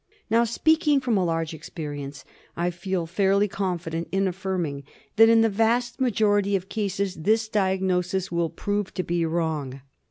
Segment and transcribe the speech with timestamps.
[0.31, 2.25] Now, speaking from a large experience,
[2.57, 4.83] I feel fairly confident in affirming
[5.17, 9.81] that in the vast majority of cases this diagnosis will prove to be wrong.